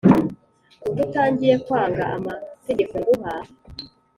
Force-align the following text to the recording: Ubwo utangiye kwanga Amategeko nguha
Ubwo 0.87 1.01
utangiye 1.07 1.55
kwanga 1.65 2.03
Amategeko 2.17 2.93
nguha 3.01 3.33